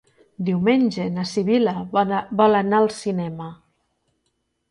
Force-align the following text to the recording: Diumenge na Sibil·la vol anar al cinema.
Diumenge 0.45 1.03
na 1.17 1.25
Sibil·la 1.31 1.75
vol 2.39 2.57
anar 2.61 2.79
al 2.79 2.91
cinema. 3.01 3.51